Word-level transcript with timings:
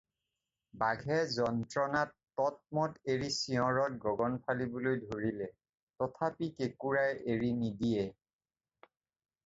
বাঘে 0.83 1.17
যন্ত্ৰণাত 1.39 2.15
ততমত 2.39 3.13
এৰি 3.15 3.29
চিঞৰত 3.35 4.01
গগন 4.07 4.41
ফালিবলৈ 4.47 4.99
ধৰিলে, 5.13 5.53
তথাপি 6.01 6.53
কেঁকোৰাই 6.61 7.17
এৰি 7.37 7.55
নিদিয়ে। 7.65 8.13